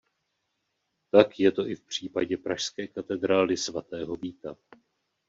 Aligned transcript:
Tak 1.11 1.39
je 1.39 1.51
to 1.51 1.67
i 1.67 1.75
v 1.75 1.81
případě 1.85 2.37
pražské 2.37 2.87
katedrály 2.87 3.57
svatého 3.57 4.15
Víta. 4.15 4.57